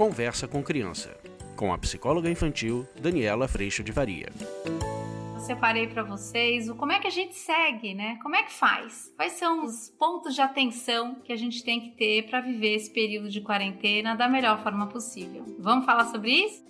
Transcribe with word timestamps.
Conversa 0.00 0.48
com 0.48 0.62
Criança, 0.62 1.14
com 1.54 1.74
a 1.74 1.76
psicóloga 1.76 2.30
infantil 2.30 2.88
Daniela 2.98 3.46
Freixo 3.46 3.84
de 3.84 3.92
Varia. 3.92 4.30
Separei 5.40 5.88
para 5.88 6.02
vocês 6.02 6.70
o 6.70 6.74
como 6.74 6.92
é 6.92 6.98
que 6.98 7.06
a 7.06 7.10
gente 7.10 7.34
segue, 7.34 7.92
né? 7.92 8.18
Como 8.22 8.34
é 8.34 8.42
que 8.42 8.50
faz? 8.50 9.12
Quais 9.14 9.32
são 9.32 9.62
os 9.62 9.90
pontos 9.98 10.34
de 10.34 10.40
atenção 10.40 11.16
que 11.16 11.30
a 11.30 11.36
gente 11.36 11.62
tem 11.62 11.82
que 11.82 11.90
ter 11.90 12.30
para 12.30 12.40
viver 12.40 12.76
esse 12.76 12.90
período 12.90 13.28
de 13.28 13.42
quarentena 13.42 14.16
da 14.16 14.26
melhor 14.26 14.62
forma 14.62 14.86
possível? 14.86 15.44
Vamos 15.58 15.84
falar 15.84 16.06
sobre 16.06 16.30
isso? 16.30 16.64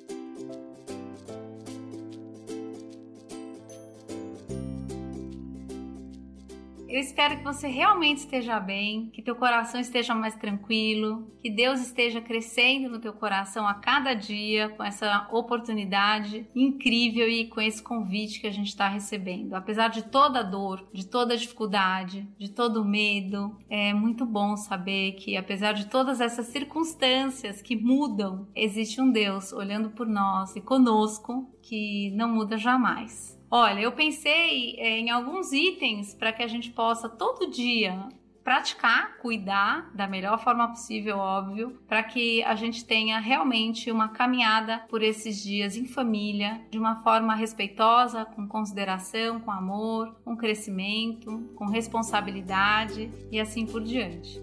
Eu 6.90 6.98
espero 6.98 7.36
que 7.36 7.44
você 7.44 7.68
realmente 7.68 8.18
esteja 8.18 8.58
bem, 8.58 9.10
que 9.10 9.22
teu 9.22 9.36
coração 9.36 9.80
esteja 9.80 10.12
mais 10.12 10.34
tranquilo, 10.34 11.30
que 11.40 11.48
Deus 11.48 11.80
esteja 11.80 12.20
crescendo 12.20 12.88
no 12.88 12.98
teu 12.98 13.12
coração 13.12 13.64
a 13.64 13.74
cada 13.74 14.12
dia 14.12 14.70
com 14.70 14.82
essa 14.82 15.28
oportunidade 15.30 16.48
incrível 16.52 17.28
e 17.28 17.46
com 17.46 17.60
esse 17.60 17.80
convite 17.80 18.40
que 18.40 18.48
a 18.48 18.50
gente 18.50 18.70
está 18.70 18.88
recebendo. 18.88 19.54
Apesar 19.54 19.86
de 19.86 20.02
toda 20.02 20.40
a 20.40 20.42
dor, 20.42 20.84
de 20.92 21.06
toda 21.06 21.34
a 21.34 21.36
dificuldade, 21.36 22.28
de 22.36 22.50
todo 22.50 22.82
o 22.82 22.84
medo, 22.84 23.56
é 23.70 23.94
muito 23.94 24.26
bom 24.26 24.56
saber 24.56 25.12
que 25.12 25.36
apesar 25.36 25.74
de 25.74 25.86
todas 25.86 26.20
essas 26.20 26.46
circunstâncias 26.46 27.62
que 27.62 27.76
mudam, 27.76 28.48
existe 28.52 29.00
um 29.00 29.12
Deus 29.12 29.52
olhando 29.52 29.90
por 29.90 30.08
nós 30.08 30.56
e 30.56 30.60
conosco 30.60 31.48
que 31.62 32.10
não 32.16 32.34
muda 32.34 32.58
jamais. 32.58 33.39
Olha, 33.50 33.80
eu 33.80 33.90
pensei 33.90 34.76
é, 34.78 34.98
em 34.98 35.10
alguns 35.10 35.52
itens 35.52 36.14
para 36.14 36.32
que 36.32 36.42
a 36.42 36.46
gente 36.46 36.70
possa 36.70 37.08
todo 37.08 37.50
dia 37.50 38.08
praticar, 38.44 39.18
cuidar 39.18 39.90
da 39.92 40.06
melhor 40.06 40.38
forma 40.42 40.68
possível, 40.68 41.18
óbvio, 41.18 41.78
para 41.86 42.02
que 42.02 42.42
a 42.44 42.54
gente 42.54 42.84
tenha 42.84 43.18
realmente 43.18 43.90
uma 43.90 44.08
caminhada 44.08 44.78
por 44.88 45.02
esses 45.02 45.42
dias 45.42 45.76
em 45.76 45.84
família, 45.84 46.60
de 46.70 46.78
uma 46.78 47.02
forma 47.02 47.34
respeitosa, 47.34 48.24
com 48.24 48.46
consideração, 48.46 49.40
com 49.40 49.50
amor, 49.50 50.14
com 50.24 50.36
crescimento, 50.36 51.50
com 51.56 51.66
responsabilidade 51.66 53.10
e 53.30 53.40
assim 53.40 53.66
por 53.66 53.82
diante. 53.82 54.40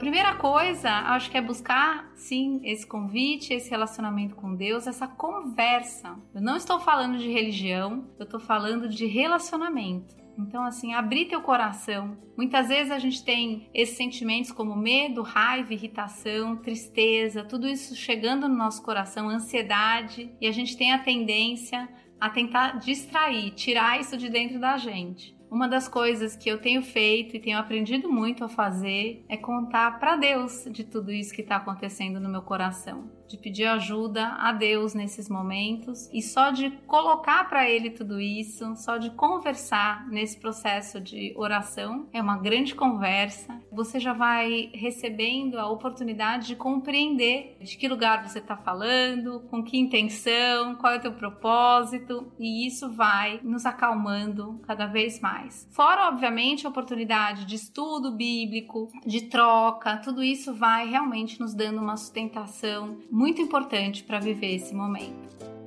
Primeira 0.00 0.34
coisa, 0.34 0.90
acho 0.90 1.30
que 1.30 1.36
é 1.36 1.42
buscar, 1.42 2.10
sim, 2.14 2.58
esse 2.64 2.86
convite, 2.86 3.52
esse 3.52 3.68
relacionamento 3.68 4.34
com 4.34 4.54
Deus, 4.54 4.86
essa 4.86 5.06
conversa. 5.06 6.16
Eu 6.34 6.40
não 6.40 6.56
estou 6.56 6.80
falando 6.80 7.18
de 7.18 7.30
religião, 7.30 8.06
eu 8.18 8.24
estou 8.24 8.40
falando 8.40 8.88
de 8.88 9.04
relacionamento. 9.04 10.16
Então, 10.38 10.64
assim, 10.64 10.94
abrir 10.94 11.26
teu 11.26 11.42
coração. 11.42 12.16
Muitas 12.34 12.68
vezes 12.68 12.90
a 12.90 12.98
gente 12.98 13.22
tem 13.22 13.68
esses 13.74 13.94
sentimentos 13.98 14.50
como 14.50 14.74
medo, 14.74 15.20
raiva, 15.20 15.74
irritação, 15.74 16.56
tristeza, 16.56 17.44
tudo 17.44 17.68
isso 17.68 17.94
chegando 17.94 18.48
no 18.48 18.56
nosso 18.56 18.82
coração, 18.82 19.28
ansiedade, 19.28 20.34
e 20.40 20.46
a 20.46 20.52
gente 20.52 20.78
tem 20.78 20.94
a 20.94 20.98
tendência 20.98 21.86
a 22.18 22.30
tentar 22.30 22.78
distrair, 22.78 23.50
tirar 23.50 24.00
isso 24.00 24.16
de 24.16 24.30
dentro 24.30 24.58
da 24.58 24.78
gente. 24.78 25.38
Uma 25.50 25.66
das 25.66 25.88
coisas 25.88 26.36
que 26.36 26.48
eu 26.48 26.60
tenho 26.60 26.80
feito 26.80 27.36
e 27.36 27.40
tenho 27.40 27.58
aprendido 27.58 28.08
muito 28.08 28.44
a 28.44 28.48
fazer 28.48 29.24
é 29.28 29.36
contar 29.36 29.98
para 29.98 30.16
Deus 30.16 30.64
de 30.70 30.84
tudo 30.84 31.10
isso 31.10 31.34
que 31.34 31.42
está 31.42 31.56
acontecendo 31.56 32.20
no 32.20 32.28
meu 32.28 32.42
coração 32.42 33.20
de 33.30 33.36
pedir 33.36 33.66
ajuda 33.66 34.26
a 34.40 34.52
Deus 34.52 34.92
nesses 34.92 35.28
momentos 35.28 36.10
e 36.12 36.20
só 36.20 36.50
de 36.50 36.70
colocar 36.84 37.48
para 37.48 37.68
Ele 37.68 37.88
tudo 37.90 38.20
isso, 38.20 38.74
só 38.74 38.98
de 38.98 39.10
conversar 39.10 40.08
nesse 40.08 40.36
processo 40.36 41.00
de 41.00 41.32
oração, 41.36 42.08
é 42.12 42.20
uma 42.20 42.36
grande 42.36 42.74
conversa. 42.74 43.59
Você 43.72 44.00
já 44.00 44.12
vai 44.12 44.70
recebendo 44.74 45.58
a 45.58 45.68
oportunidade 45.68 46.48
de 46.48 46.56
compreender 46.56 47.56
de 47.60 47.76
que 47.76 47.88
lugar 47.88 48.26
você 48.26 48.38
está 48.38 48.56
falando, 48.56 49.40
com 49.50 49.62
que 49.62 49.78
intenção, 49.78 50.74
qual 50.76 50.94
é 50.94 50.96
o 50.96 51.00
teu 51.00 51.12
propósito 51.12 52.32
e 52.38 52.66
isso 52.66 52.90
vai 52.90 53.40
nos 53.42 53.64
acalmando 53.64 54.60
cada 54.66 54.86
vez 54.86 55.20
mais. 55.20 55.68
Fora, 55.70 56.08
obviamente, 56.08 56.66
a 56.66 56.70
oportunidade 56.70 57.44
de 57.44 57.54
estudo 57.54 58.12
bíblico, 58.12 58.88
de 59.06 59.22
troca, 59.22 59.96
tudo 59.98 60.22
isso 60.22 60.52
vai 60.54 60.88
realmente 60.88 61.38
nos 61.40 61.54
dando 61.54 61.80
uma 61.80 61.96
sustentação 61.96 62.98
muito 63.10 63.40
importante 63.40 64.02
para 64.02 64.18
viver 64.18 64.54
esse 64.54 64.74
momento. 64.74 65.59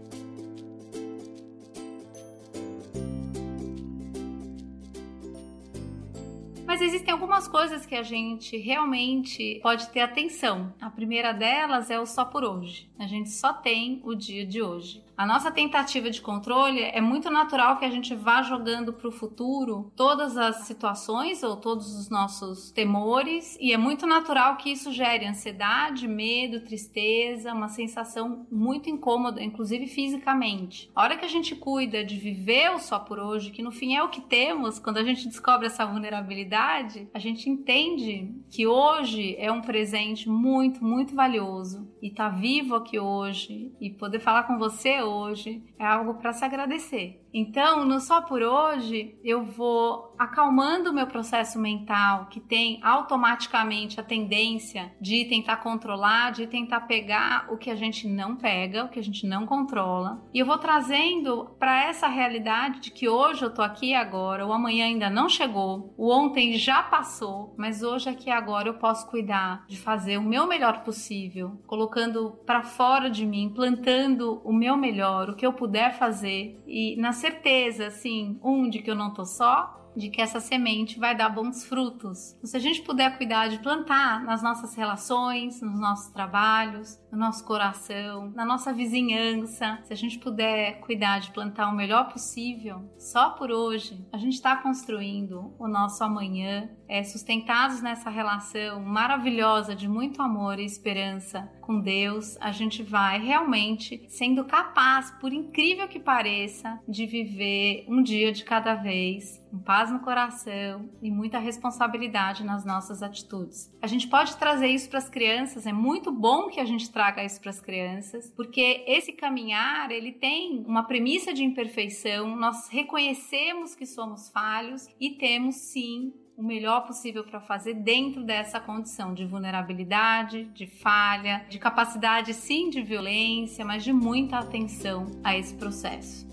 Existem 6.83 7.13
algumas 7.13 7.47
coisas 7.47 7.85
que 7.85 7.95
a 7.95 8.03
gente 8.03 8.57
realmente 8.57 9.59
pode 9.61 9.89
ter 9.89 10.01
atenção. 10.01 10.73
A 10.79 10.89
primeira 10.89 11.31
delas 11.31 11.89
é 11.89 11.99
o 11.99 12.05
só 12.05 12.25
por 12.25 12.43
hoje. 12.43 12.89
A 12.99 13.07
gente 13.07 13.29
só 13.29 13.53
tem 13.53 14.01
o 14.03 14.13
dia 14.13 14.45
de 14.45 14.61
hoje. 14.61 15.03
A 15.15 15.27
nossa 15.27 15.51
tentativa 15.51 16.09
de 16.09 16.21
controle 16.21 16.81
é 16.81 16.99
muito 16.99 17.29
natural 17.29 17.77
que 17.77 17.85
a 17.85 17.89
gente 17.89 18.15
vá 18.15 18.41
jogando 18.41 18.91
para 18.91 19.07
o 19.07 19.11
futuro 19.11 19.91
todas 19.95 20.35
as 20.37 20.65
situações 20.65 21.43
ou 21.43 21.55
todos 21.55 21.95
os 21.95 22.09
nossos 22.09 22.71
temores, 22.71 23.55
e 23.61 23.71
é 23.71 23.77
muito 23.77 24.07
natural 24.07 24.57
que 24.57 24.71
isso 24.71 24.91
gere 24.91 25.27
ansiedade, 25.27 26.07
medo, 26.07 26.61
tristeza, 26.61 27.53
uma 27.53 27.67
sensação 27.67 28.47
muito 28.51 28.89
incômoda, 28.89 29.43
inclusive 29.43 29.85
fisicamente. 29.85 30.89
A 30.95 31.03
hora 31.03 31.17
que 31.17 31.25
a 31.25 31.29
gente 31.29 31.55
cuida 31.55 32.03
de 32.03 32.17
viver 32.17 32.71
o 32.71 32.79
só 32.79 32.97
por 32.97 33.19
hoje, 33.19 33.51
que 33.51 33.61
no 33.61 33.71
fim 33.71 33.95
é 33.95 34.03
o 34.03 34.09
que 34.09 34.21
temos, 34.21 34.79
quando 34.79 34.97
a 34.97 35.03
gente 35.03 35.27
descobre 35.27 35.67
essa 35.67 35.85
vulnerabilidade, 35.85 37.07
a 37.13 37.19
gente 37.19 37.49
entende 37.49 38.33
que 38.49 38.65
hoje 38.65 39.35
é 39.37 39.51
um 39.51 39.61
presente 39.61 40.27
muito, 40.27 40.83
muito 40.83 41.13
valioso 41.13 41.87
e 42.01 42.09
tá 42.09 42.29
vivo 42.29 42.75
aqui 42.75 42.99
hoje 42.99 43.71
e 43.79 43.89
poder 43.91 44.19
falar 44.19 44.43
com 44.43 44.57
você 44.57 45.02
hoje 45.03 45.63
é 45.77 45.85
algo 45.85 46.15
para 46.15 46.33
se 46.33 46.43
agradecer. 46.43 47.22
Então, 47.33 47.83
no 47.83 47.99
só 47.99 48.21
por 48.21 48.43
hoje, 48.43 49.17
eu 49.23 49.43
vou 49.43 50.13
acalmando 50.19 50.91
o 50.91 50.93
meu 50.93 51.07
processo 51.07 51.57
mental, 51.59 52.27
que 52.27 52.39
tem 52.39 52.79
automaticamente 52.83 53.99
a 53.99 54.03
tendência 54.03 54.93
de 55.01 55.25
tentar 55.25 55.57
controlar, 55.57 56.31
de 56.31 56.45
tentar 56.45 56.81
pegar 56.81 57.47
o 57.51 57.57
que 57.57 57.71
a 57.71 57.75
gente 57.75 58.07
não 58.07 58.35
pega, 58.35 58.85
o 58.85 58.89
que 58.89 58.99
a 58.99 59.03
gente 59.03 59.25
não 59.25 59.47
controla. 59.47 60.23
E 60.33 60.39
eu 60.39 60.45
vou 60.45 60.57
trazendo 60.59 61.55
para 61.57 61.85
essa 61.85 62.07
realidade 62.07 62.79
de 62.79 62.91
que 62.91 63.09
hoje 63.09 63.43
eu 63.43 63.53
tô 63.53 63.61
aqui 63.61 63.95
agora, 63.95 64.45
o 64.45 64.53
amanhã 64.53 64.85
ainda 64.85 65.09
não 65.09 65.27
chegou, 65.27 65.93
o 65.97 66.11
ontem 66.11 66.53
já 66.53 66.83
passou, 66.83 67.55
mas 67.57 67.81
hoje 67.81 68.09
aqui 68.09 68.29
agora 68.29 68.69
eu 68.69 68.75
posso 68.75 69.09
cuidar 69.09 69.65
de 69.67 69.77
fazer 69.77 70.17
o 70.17 70.23
meu 70.23 70.45
melhor 70.45 70.83
possível, 70.83 71.59
colocando 71.65 72.37
para 72.45 72.61
fora 72.61 73.09
de 73.09 73.25
mim, 73.25 73.51
plantando 73.53 74.41
o 74.43 74.53
meu 74.53 74.77
melhor, 74.77 75.29
o 75.29 75.35
que 75.35 75.45
eu 75.45 75.53
puder 75.53 75.97
fazer 75.97 76.61
e 76.67 76.95
na 76.97 77.11
certeza, 77.23 77.87
assim, 77.87 78.37
um, 78.43 78.69
de 78.69 78.79
que 78.79 78.91
eu 78.91 78.95
não 78.95 79.13
tô 79.13 79.23
só, 79.23 79.83
de 79.95 80.09
que 80.09 80.21
essa 80.21 80.39
semente 80.39 80.99
vai 80.99 81.15
dar 81.15 81.29
bons 81.29 81.63
frutos. 81.63 82.33
Então, 82.33 82.49
se 82.49 82.57
a 82.57 82.59
gente 82.59 82.81
puder 82.81 83.17
cuidar 83.17 83.47
de 83.47 83.59
plantar 83.59 84.23
nas 84.23 84.41
nossas 84.41 84.75
relações, 84.75 85.61
nos 85.61 85.79
nossos 85.79 86.11
trabalhos, 86.11 86.99
no 87.11 87.17
nosso 87.17 87.45
coração, 87.45 88.31
na 88.35 88.43
nossa 88.43 88.73
vizinhança, 88.73 89.79
se 89.83 89.93
a 89.93 89.95
gente 89.95 90.19
puder 90.19 90.79
cuidar 90.81 91.19
de 91.19 91.31
plantar 91.31 91.69
o 91.69 91.75
melhor 91.75 92.11
possível, 92.11 92.91
só 92.97 93.29
por 93.31 93.51
hoje, 93.51 94.05
a 94.11 94.17
gente 94.17 94.33
está 94.33 94.55
construindo 94.55 95.53
o 95.59 95.67
nosso 95.67 96.03
amanhã, 96.03 96.69
é, 96.87 97.03
sustentados 97.03 97.81
nessa 97.81 98.09
relação 98.09 98.81
maravilhosa 98.81 99.75
de 99.75 99.87
muito 99.87 100.21
amor 100.21 100.59
e 100.59 100.65
esperança 100.65 101.49
com 101.65 101.79
Deus, 101.79 102.37
a 102.39 102.51
gente 102.51 102.83
vai 102.83 103.19
realmente 103.19 104.05
sendo 104.09 104.45
capaz, 104.45 105.11
por 105.19 105.33
incrível 105.33 105.87
que 105.87 105.99
pareça, 105.99 106.79
de 106.87 107.05
viver 107.05 107.85
um 107.87 108.01
dia 108.01 108.31
de 108.31 108.43
cada 108.43 108.75
vez, 108.75 109.41
com 109.49 109.59
paz 109.59 109.91
no 109.91 109.99
coração 109.99 110.89
e 111.01 111.11
muita 111.11 111.39
responsabilidade 111.39 112.43
nas 112.43 112.65
nossas 112.65 113.01
atitudes. 113.01 113.71
A 113.81 113.87
gente 113.87 114.07
pode 114.07 114.35
trazer 114.37 114.67
isso 114.67 114.89
para 114.89 114.99
as 114.99 115.09
crianças, 115.09 115.65
é 115.65 115.73
muito 115.73 116.11
bom 116.11 116.49
que 116.49 116.59
a 116.59 116.65
gente 116.65 116.91
traga 116.91 117.23
isso 117.23 117.39
para 117.39 117.51
as 117.51 117.61
crianças, 117.61 118.31
porque 118.35 118.83
esse 118.87 119.13
caminhar, 119.13 119.91
ele 119.91 120.11
tem 120.11 120.63
uma 120.67 120.83
premissa 120.83 121.33
de 121.33 121.43
imperfeição, 121.43 122.35
nós 122.35 122.67
reconhecemos 122.69 123.75
que 123.75 123.85
somos 123.85 124.29
falhos 124.29 124.87
e 124.99 125.11
temos 125.11 125.55
sim 125.55 126.13
o 126.37 126.43
melhor 126.43 126.87
possível 126.87 127.23
para 127.23 127.39
fazer 127.39 127.75
dentro 127.75 128.23
dessa 128.23 128.59
condição 128.59 129.13
de 129.13 129.25
vulnerabilidade, 129.25 130.45
de 130.45 130.65
falha, 130.65 131.45
de 131.49 131.59
capacidade 131.59 132.33
sim 132.33 132.69
de 132.69 132.81
violência, 132.81 133.63
mas 133.63 133.83
de 133.83 133.93
muita 133.93 134.39
atenção 134.39 135.05
a 135.23 135.37
esse 135.37 135.53
processo. 135.53 136.27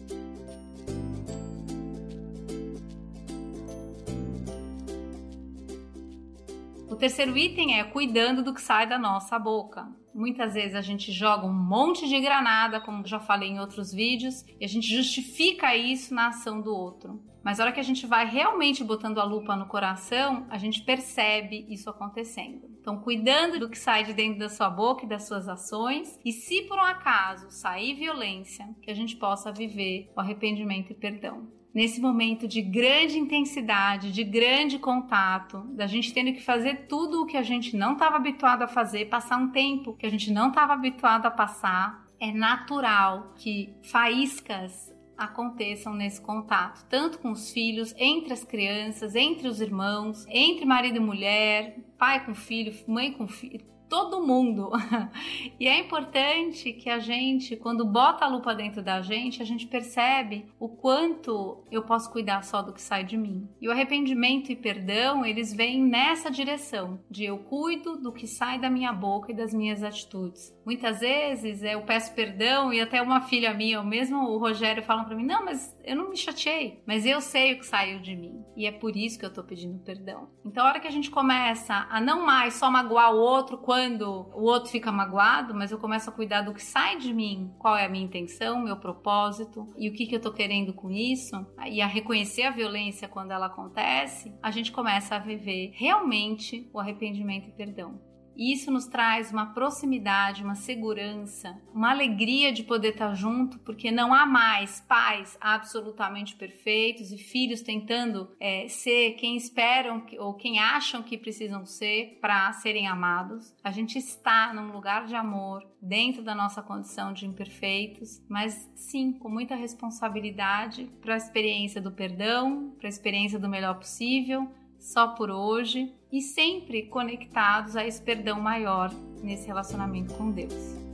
O 6.90 6.96
terceiro 6.96 7.38
item 7.38 7.78
é 7.78 7.84
cuidando 7.84 8.42
do 8.42 8.52
que 8.52 8.60
sai 8.60 8.84
da 8.84 8.98
nossa 8.98 9.38
boca. 9.38 9.86
Muitas 10.12 10.54
vezes 10.54 10.74
a 10.74 10.80
gente 10.80 11.12
joga 11.12 11.46
um 11.46 11.52
monte 11.52 12.08
de 12.08 12.20
granada, 12.20 12.80
como 12.80 13.06
já 13.06 13.20
falei 13.20 13.48
em 13.48 13.60
outros 13.60 13.92
vídeos, 13.92 14.44
e 14.58 14.64
a 14.64 14.68
gente 14.68 14.92
justifica 14.92 15.76
isso 15.76 16.12
na 16.12 16.26
ação 16.26 16.60
do 16.60 16.74
outro. 16.74 17.22
Mas 17.44 17.60
a 17.60 17.62
hora 17.62 17.72
que 17.72 17.78
a 17.78 17.84
gente 17.84 18.08
vai 18.08 18.26
realmente 18.26 18.82
botando 18.82 19.20
a 19.20 19.24
lupa 19.24 19.54
no 19.54 19.66
coração, 19.66 20.48
a 20.50 20.58
gente 20.58 20.82
percebe 20.82 21.64
isso 21.70 21.88
acontecendo. 21.88 22.68
Então, 22.80 22.98
cuidando 22.98 23.60
do 23.60 23.70
que 23.70 23.78
sai 23.78 24.02
de 24.02 24.12
dentro 24.12 24.40
da 24.40 24.48
sua 24.48 24.68
boca 24.68 25.04
e 25.04 25.08
das 25.08 25.28
suas 25.28 25.48
ações, 25.48 26.18
e 26.24 26.32
se 26.32 26.62
por 26.62 26.76
um 26.76 26.82
acaso 26.82 27.52
sair 27.52 27.94
violência, 27.94 28.68
que 28.82 28.90
a 28.90 28.94
gente 28.94 29.14
possa 29.14 29.52
viver 29.52 30.10
o 30.16 30.20
arrependimento 30.20 30.90
e 30.90 30.94
perdão 30.96 31.59
nesse 31.72 32.00
momento 32.00 32.48
de 32.48 32.60
grande 32.60 33.18
intensidade, 33.18 34.12
de 34.12 34.24
grande 34.24 34.78
contato, 34.78 35.60
da 35.74 35.86
gente 35.86 36.12
tendo 36.12 36.32
que 36.32 36.42
fazer 36.42 36.86
tudo 36.88 37.22
o 37.22 37.26
que 37.26 37.36
a 37.36 37.42
gente 37.42 37.76
não 37.76 37.92
estava 37.92 38.16
habituado 38.16 38.62
a 38.62 38.68
fazer, 38.68 39.06
passar 39.06 39.36
um 39.36 39.50
tempo 39.50 39.94
que 39.94 40.06
a 40.06 40.10
gente 40.10 40.32
não 40.32 40.48
estava 40.48 40.72
habituado 40.72 41.26
a 41.26 41.30
passar, 41.30 42.04
é 42.18 42.32
natural 42.32 43.32
que 43.36 43.74
faíscas 43.82 44.92
aconteçam 45.16 45.94
nesse 45.94 46.20
contato, 46.20 46.86
tanto 46.88 47.18
com 47.18 47.30
os 47.30 47.50
filhos, 47.52 47.94
entre 47.98 48.32
as 48.32 48.42
crianças, 48.42 49.14
entre 49.14 49.48
os 49.48 49.60
irmãos, 49.60 50.24
entre 50.28 50.64
marido 50.64 50.96
e 50.96 51.00
mulher, 51.00 51.76
pai 52.00 52.24
com 52.24 52.34
filho, 52.34 52.74
mãe 52.88 53.12
com 53.12 53.28
filho, 53.28 53.60
todo 53.90 54.24
mundo. 54.24 54.70
e 55.58 55.66
é 55.66 55.78
importante 55.78 56.72
que 56.72 56.88
a 56.88 57.00
gente, 57.00 57.56
quando 57.56 57.84
bota 57.84 58.24
a 58.24 58.28
lupa 58.28 58.54
dentro 58.54 58.80
da 58.80 59.02
gente, 59.02 59.42
a 59.42 59.44
gente 59.44 59.66
percebe 59.66 60.46
o 60.58 60.68
quanto 60.68 61.64
eu 61.70 61.82
posso 61.82 62.10
cuidar 62.10 62.42
só 62.42 62.62
do 62.62 62.72
que 62.72 62.80
sai 62.80 63.04
de 63.04 63.18
mim. 63.18 63.46
E 63.60 63.68
o 63.68 63.72
arrependimento 63.72 64.50
e 64.50 64.56
perdão, 64.56 65.26
eles 65.26 65.52
vêm 65.52 65.82
nessa 65.82 66.30
direção, 66.30 67.00
de 67.10 67.24
eu 67.24 67.38
cuido 67.38 67.98
do 67.98 68.12
que 68.12 68.28
sai 68.28 68.58
da 68.58 68.70
minha 68.70 68.92
boca 68.92 69.32
e 69.32 69.34
das 69.34 69.52
minhas 69.52 69.82
atitudes. 69.82 70.56
Muitas 70.64 71.00
vezes 71.00 71.62
eu 71.64 71.82
peço 71.82 72.14
perdão 72.14 72.72
e 72.72 72.80
até 72.80 73.02
uma 73.02 73.22
filha 73.22 73.52
minha, 73.52 73.80
ou 73.80 73.84
mesmo 73.84 74.18
o 74.28 74.38
Rogério, 74.38 74.84
falam 74.84 75.04
para 75.04 75.16
mim: 75.16 75.26
"Não, 75.26 75.44
mas 75.44 75.76
eu 75.84 75.96
não 75.96 76.08
me 76.08 76.16
chateei, 76.16 76.80
mas 76.86 77.04
eu 77.04 77.20
sei 77.20 77.54
o 77.54 77.58
que 77.58 77.66
saiu 77.66 77.98
de 77.98 78.14
mim". 78.14 78.44
E 78.56 78.66
é 78.66 78.70
por 78.70 78.96
isso 78.96 79.18
que 79.18 79.24
eu 79.24 79.32
tô 79.32 79.42
pedindo 79.42 79.80
perdão. 79.80 80.28
Então, 80.44 80.64
a 80.64 80.68
hora 80.68 80.80
que 80.80 80.86
a 80.86 80.92
gente 80.92 81.10
começa 81.10 81.74
a 81.90 82.00
não 82.00 82.24
mais 82.24 82.54
só 82.54 82.70
magoar 82.70 83.12
o 83.12 83.18
outro 83.18 83.58
quando 83.58 84.30
o 84.32 84.44
outro 84.44 84.70
fica 84.70 84.92
magoado, 84.92 85.52
mas 85.52 85.72
eu 85.72 85.78
começo 85.78 86.08
a 86.08 86.12
cuidar 86.12 86.42
do 86.42 86.54
que 86.54 86.62
sai 86.62 86.96
de 86.98 87.12
mim, 87.12 87.52
qual 87.58 87.76
é 87.76 87.84
a 87.84 87.88
minha 87.88 88.04
intenção, 88.04 88.62
meu 88.62 88.76
propósito 88.76 89.66
e 89.76 89.88
o 89.88 89.92
que, 89.92 90.06
que 90.06 90.14
eu 90.14 90.20
tô 90.20 90.32
querendo 90.32 90.72
com 90.72 90.88
isso, 90.88 91.34
e 91.66 91.82
a 91.82 91.86
reconhecer 91.86 92.44
a 92.44 92.50
violência 92.50 93.08
quando 93.08 93.32
ela 93.32 93.46
acontece, 93.46 94.32
a 94.40 94.52
gente 94.52 94.70
começa 94.70 95.16
a 95.16 95.18
viver 95.18 95.72
realmente 95.74 96.70
o 96.72 96.78
arrependimento 96.78 97.48
e 97.48 97.52
perdão. 97.52 98.09
E 98.40 98.54
isso 98.54 98.70
nos 98.70 98.86
traz 98.86 99.30
uma 99.30 99.52
proximidade, 99.52 100.42
uma 100.42 100.54
segurança, 100.54 101.60
uma 101.74 101.90
alegria 101.90 102.50
de 102.50 102.62
poder 102.62 102.92
estar 102.92 103.14
junto, 103.14 103.58
porque 103.58 103.90
não 103.90 104.14
há 104.14 104.24
mais 104.24 104.80
pais 104.80 105.36
absolutamente 105.38 106.34
perfeitos 106.36 107.12
e 107.12 107.18
filhos 107.18 107.60
tentando 107.60 108.34
é, 108.40 108.66
ser 108.66 109.12
quem 109.18 109.36
esperam 109.36 110.02
ou 110.18 110.32
quem 110.32 110.58
acham 110.58 111.02
que 111.02 111.18
precisam 111.18 111.66
ser 111.66 112.16
para 112.18 112.50
serem 112.54 112.88
amados. 112.88 113.54
A 113.62 113.70
gente 113.70 113.98
está 113.98 114.54
num 114.54 114.72
lugar 114.72 115.04
de 115.04 115.14
amor, 115.14 115.62
dentro 115.82 116.22
da 116.22 116.34
nossa 116.34 116.62
condição 116.62 117.12
de 117.12 117.26
imperfeitos, 117.26 118.22
mas 118.26 118.70
sim 118.74 119.12
com 119.12 119.28
muita 119.28 119.54
responsabilidade 119.54 120.90
para 121.02 121.12
a 121.12 121.18
experiência 121.18 121.78
do 121.78 121.92
perdão, 121.92 122.74
para 122.78 122.88
a 122.88 122.90
experiência 122.90 123.38
do 123.38 123.50
melhor 123.50 123.74
possível, 123.74 124.50
só 124.80 125.08
por 125.08 125.30
hoje 125.30 125.94
e 126.10 126.20
sempre 126.20 126.86
conectados 126.86 127.76
a 127.76 127.86
esse 127.86 128.02
perdão 128.02 128.40
maior 128.40 128.90
nesse 129.22 129.46
relacionamento 129.46 130.14
com 130.14 130.30
Deus. 130.32 130.89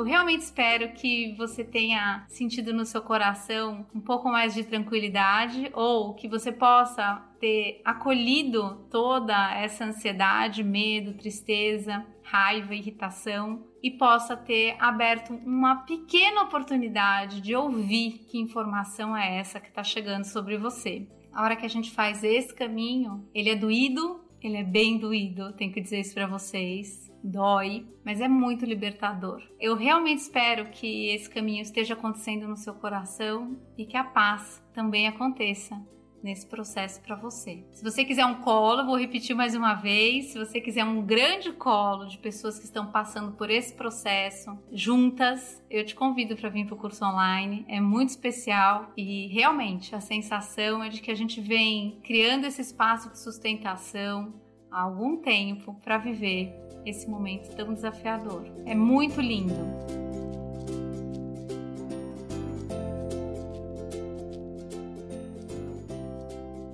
Eu 0.00 0.04
realmente 0.04 0.40
espero 0.40 0.94
que 0.94 1.34
você 1.36 1.62
tenha 1.62 2.24
sentido 2.26 2.72
no 2.72 2.86
seu 2.86 3.02
coração 3.02 3.86
um 3.94 4.00
pouco 4.00 4.30
mais 4.30 4.54
de 4.54 4.64
tranquilidade 4.64 5.70
ou 5.74 6.14
que 6.14 6.26
você 6.26 6.50
possa 6.50 7.22
ter 7.38 7.82
acolhido 7.84 8.86
toda 8.90 9.54
essa 9.54 9.84
ansiedade, 9.84 10.64
medo, 10.64 11.12
tristeza, 11.18 12.02
raiva, 12.22 12.74
irritação 12.74 13.62
e 13.82 13.90
possa 13.90 14.34
ter 14.38 14.74
aberto 14.80 15.34
uma 15.34 15.84
pequena 15.84 16.44
oportunidade 16.44 17.42
de 17.42 17.54
ouvir 17.54 18.26
que 18.26 18.38
informação 18.38 19.14
é 19.14 19.36
essa 19.36 19.60
que 19.60 19.68
está 19.68 19.84
chegando 19.84 20.24
sobre 20.24 20.56
você. 20.56 21.06
A 21.30 21.42
hora 21.42 21.56
que 21.56 21.66
a 21.66 21.70
gente 21.70 21.90
faz 21.90 22.24
esse 22.24 22.54
caminho, 22.54 23.28
ele 23.34 23.50
é 23.50 23.54
doído, 23.54 24.19
ele 24.46 24.56
é 24.56 24.64
bem 24.64 24.98
doído, 24.98 25.52
tenho 25.52 25.72
que 25.72 25.80
dizer 25.80 26.00
isso 26.00 26.14
para 26.14 26.26
vocês 26.26 27.10
dói, 27.22 27.86
mas 28.04 28.20
é 28.20 28.28
muito 28.28 28.64
libertador. 28.64 29.42
Eu 29.60 29.76
realmente 29.76 30.20
espero 30.20 30.70
que 30.70 31.08
esse 31.08 31.28
caminho 31.28 31.62
esteja 31.62 31.94
acontecendo 31.94 32.48
no 32.48 32.56
seu 32.56 32.74
coração 32.74 33.58
e 33.76 33.84
que 33.84 33.96
a 33.96 34.04
paz 34.04 34.62
também 34.72 35.06
aconteça 35.06 35.80
nesse 36.22 36.46
processo 36.46 37.00
para 37.00 37.14
você. 37.14 37.64
Se 37.72 37.82
você 37.82 38.04
quiser 38.04 38.24
um 38.26 38.36
colo, 38.36 38.84
vou 38.84 38.96
repetir 38.96 39.34
mais 39.34 39.54
uma 39.54 39.74
vez, 39.74 40.26
se 40.26 40.38
você 40.38 40.60
quiser 40.60 40.84
um 40.84 41.02
grande 41.02 41.52
colo 41.52 42.06
de 42.06 42.18
pessoas 42.18 42.58
que 42.58 42.64
estão 42.64 42.86
passando 42.86 43.32
por 43.32 43.50
esse 43.50 43.72
processo 43.74 44.58
juntas, 44.72 45.62
eu 45.70 45.84
te 45.84 45.94
convido 45.94 46.36
para 46.36 46.48
vir 46.48 46.66
para 46.66 46.74
o 46.74 46.78
curso 46.78 47.04
online. 47.04 47.64
É 47.68 47.80
muito 47.80 48.10
especial 48.10 48.92
e 48.96 49.28
realmente 49.28 49.94
a 49.94 50.00
sensação 50.00 50.82
é 50.82 50.88
de 50.88 51.00
que 51.00 51.10
a 51.10 51.14
gente 51.14 51.40
vem 51.40 51.98
criando 52.02 52.44
esse 52.44 52.60
espaço 52.60 53.10
de 53.10 53.18
sustentação 53.18 54.32
há 54.70 54.82
algum 54.82 55.16
tempo 55.16 55.74
para 55.82 55.98
viver 55.98 56.54
esse 56.84 57.08
momento 57.08 57.54
tão 57.54 57.74
desafiador. 57.74 58.44
É 58.64 58.74
muito 58.74 59.20
lindo. 59.20 60.09